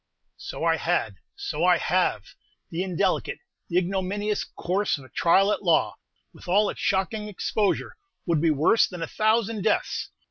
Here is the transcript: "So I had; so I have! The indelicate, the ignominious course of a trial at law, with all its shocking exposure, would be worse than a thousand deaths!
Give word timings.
"So 0.37 0.63
I 0.65 0.77
had; 0.77 1.17
so 1.35 1.63
I 1.63 1.77
have! 1.77 2.33
The 2.71 2.81
indelicate, 2.81 3.37
the 3.69 3.77
ignominious 3.77 4.43
course 4.43 4.97
of 4.97 5.03
a 5.03 5.09
trial 5.09 5.51
at 5.51 5.61
law, 5.61 5.95
with 6.33 6.47
all 6.47 6.71
its 6.71 6.79
shocking 6.79 7.27
exposure, 7.27 7.95
would 8.25 8.41
be 8.41 8.49
worse 8.49 8.87
than 8.87 9.03
a 9.03 9.07
thousand 9.07 9.61
deaths! 9.61 10.09